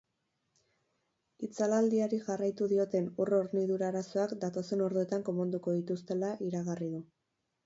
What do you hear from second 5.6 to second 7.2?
dituztela iragarri du.